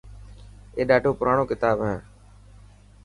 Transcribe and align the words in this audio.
اي 0.75 0.81
ڏاڌو 0.89 1.11
پراڻو 1.19 1.43
ڪتاب 1.51 1.77
هي. 1.87 1.95